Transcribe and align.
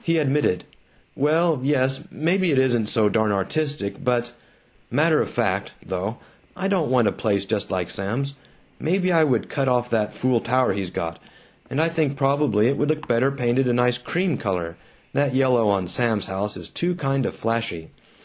He 0.00 0.18
admitted, 0.18 0.62
"Well, 1.16 1.58
yes, 1.64 2.00
maybe 2.12 2.52
it 2.52 2.60
isn't 2.60 2.86
so 2.86 3.08
darn 3.08 3.32
artistic 3.32 4.04
but 4.04 4.32
Matter 4.88 5.20
of 5.20 5.30
fact, 5.30 5.72
though, 5.84 6.18
I 6.56 6.68
don't 6.68 6.92
want 6.92 7.08
a 7.08 7.12
place 7.12 7.44
just 7.44 7.68
like 7.68 7.90
Sam's. 7.90 8.34
Maybe 8.78 9.10
I 9.10 9.24
would 9.24 9.48
cut 9.48 9.66
off 9.66 9.90
that 9.90 10.12
fool 10.14 10.40
tower 10.40 10.74
he's 10.74 10.90
got, 10.90 11.18
and 11.68 11.82
I 11.82 11.88
think 11.88 12.16
probably 12.16 12.68
it 12.68 12.76
would 12.76 12.88
look 12.88 13.08
better 13.08 13.32
painted 13.32 13.66
a 13.66 13.72
nice 13.72 13.98
cream 13.98 14.36
color. 14.38 14.76
That 15.12 15.34
yellow 15.34 15.66
on 15.70 15.88
Sam's 15.88 16.26
house 16.26 16.56
is 16.56 16.68
too 16.68 16.94
kind 16.94 17.26
of 17.26 17.34
flashy. 17.34 17.90